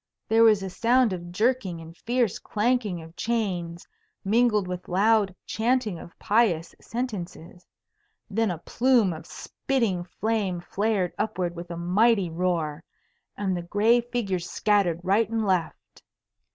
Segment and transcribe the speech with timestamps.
[0.27, 3.87] There was a sound of jerking and fierce clanking of chains,
[4.25, 7.67] mingled with loud chanting of pious sentences.
[8.27, 12.83] Then a plume of spitting flame flared upward with a mighty roar,
[13.37, 16.01] and the gray figures scattered right and left.